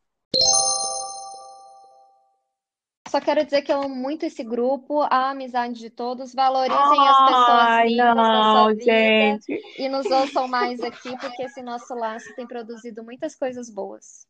Só 3.08 3.20
quero 3.20 3.44
dizer 3.44 3.62
que 3.62 3.72
eu 3.72 3.82
amo 3.82 3.94
muito 3.94 4.26
esse 4.26 4.42
grupo, 4.42 5.02
a 5.02 5.30
amizade 5.30 5.74
de 5.74 5.90
todos, 5.90 6.34
valorizem 6.34 6.78
Ai, 6.78 7.08
as 7.08 7.18
pessoas 7.26 7.90
lindas 7.90 8.16
não, 8.16 8.24
da 8.24 8.42
sua 8.42 8.68
vida 8.74 8.84
gente. 8.84 9.62
e 9.78 9.88
nos 9.88 10.06
ouçam 10.06 10.48
mais 10.48 10.80
aqui, 10.80 11.16
porque 11.18 11.44
esse 11.44 11.62
nosso 11.62 11.94
laço 11.94 12.34
tem 12.34 12.46
produzido 12.46 13.04
muitas 13.04 13.36
coisas 13.36 13.70
boas. 13.70 14.26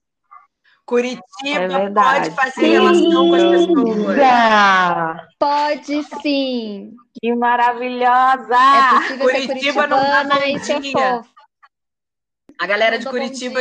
Curitiba 0.85 1.23
é 1.43 1.91
pode 1.91 2.31
fazer 2.31 2.53
sim. 2.53 2.71
relação 2.71 3.29
com 3.29 3.35
as 3.35 3.43
pessoas. 3.43 4.17
Pode 5.39 6.03
sim. 6.23 6.95
Que 7.21 7.35
maravilhosa! 7.35 8.55
É 8.55 9.01
possível 9.01 9.19
Curitiba 9.19 9.87
não 9.89 9.99
tá 9.99 10.25
bom 10.25 10.81
dia. 10.81 11.36
A 12.59 12.67
galera 12.67 12.99
de 12.99 13.07
Curitiba 13.07 13.61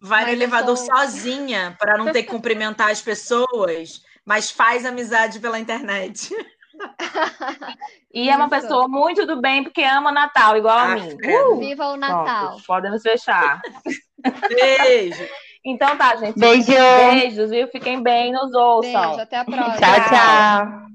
vai 0.00 0.24
no 0.26 0.30
elevador 0.30 0.76
sozinha 0.76 1.76
para 1.78 1.96
não 1.96 2.12
ter 2.12 2.22
que 2.22 2.30
cumprimentar 2.30 2.90
as 2.90 3.00
pessoas 3.00 4.04
mas 4.26 4.50
faz 4.50 4.84
amizade 4.84 5.38
pela 5.38 5.60
internet. 5.60 6.34
e 8.12 8.28
é 8.28 8.36
uma 8.36 8.50
pessoa 8.50 8.88
muito 8.88 9.24
do 9.24 9.40
bem 9.40 9.62
porque 9.62 9.82
ama 9.82 10.10
Natal, 10.10 10.56
igual 10.56 10.76
a 10.76 10.82
ah, 10.82 10.94
mim. 10.96 11.16
Uh! 11.24 11.58
Viva 11.60 11.86
o 11.86 11.96
Natal. 11.96 12.48
Pronto, 12.48 12.66
podemos 12.66 13.02
fechar. 13.02 13.62
Beijo. 14.48 15.24
Então 15.68 15.98
tá, 15.98 16.14
gente. 16.14 16.38
Beijo. 16.38 16.70
Beijos, 16.70 17.50
viu? 17.50 17.66
Fiquem 17.66 18.00
bem, 18.00 18.32
nos 18.32 18.54
ouçam. 18.54 19.08
Beijo, 19.08 19.20
até 19.20 19.38
a 19.38 19.44
próxima. 19.44 19.76
tchau. 19.78 20.08
tchau. 20.08 20.86